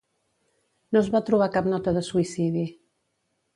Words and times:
No 0.95 0.99
es 1.01 1.09
va 1.17 1.21
trobar 1.27 1.49
cap 1.59 1.69
nota 1.75 1.95
de 1.99 2.05
suïcidi. 2.09 2.67